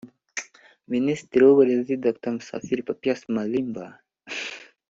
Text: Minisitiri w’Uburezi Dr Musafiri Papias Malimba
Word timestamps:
Minisitiri 0.91 1.41
w’Uburezi 1.43 1.93
Dr 2.03 2.31
Musafiri 2.35 2.85
Papias 2.89 3.19
Malimba 3.33 3.83